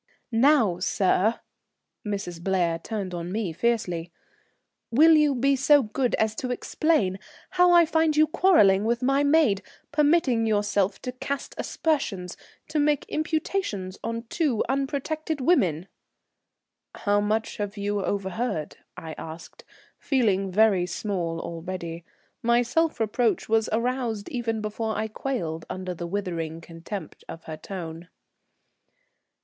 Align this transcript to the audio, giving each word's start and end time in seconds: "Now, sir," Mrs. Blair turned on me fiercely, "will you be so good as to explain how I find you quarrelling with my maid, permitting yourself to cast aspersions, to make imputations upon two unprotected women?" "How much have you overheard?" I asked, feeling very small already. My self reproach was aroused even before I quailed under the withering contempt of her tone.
"Now, 0.31 0.79
sir," 0.79 1.41
Mrs. 2.03 2.43
Blair 2.43 2.79
turned 2.79 3.13
on 3.13 3.31
me 3.31 3.53
fiercely, 3.53 4.11
"will 4.89 5.13
you 5.13 5.35
be 5.35 5.55
so 5.55 5.83
good 5.83 6.15
as 6.15 6.33
to 6.37 6.49
explain 6.49 7.19
how 7.51 7.71
I 7.71 7.85
find 7.85 8.17
you 8.17 8.25
quarrelling 8.25 8.83
with 8.83 9.03
my 9.03 9.23
maid, 9.23 9.61
permitting 9.91 10.47
yourself 10.47 10.99
to 11.03 11.11
cast 11.11 11.53
aspersions, 11.55 12.35
to 12.69 12.79
make 12.79 13.05
imputations 13.09 13.97
upon 13.97 14.23
two 14.23 14.63
unprotected 14.67 15.39
women?" 15.39 15.87
"How 16.95 17.19
much 17.21 17.57
have 17.57 17.77
you 17.77 18.03
overheard?" 18.03 18.77
I 18.97 19.13
asked, 19.19 19.63
feeling 19.99 20.51
very 20.51 20.87
small 20.87 21.39
already. 21.39 22.03
My 22.41 22.63
self 22.63 22.99
reproach 22.99 23.47
was 23.47 23.69
aroused 23.71 24.29
even 24.29 24.61
before 24.61 24.97
I 24.97 25.07
quailed 25.07 25.65
under 25.69 25.93
the 25.93 26.07
withering 26.07 26.59
contempt 26.59 27.23
of 27.29 27.43
her 27.43 27.55
tone. 27.57 28.09